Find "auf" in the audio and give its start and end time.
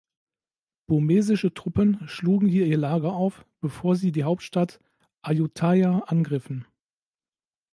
3.13-3.45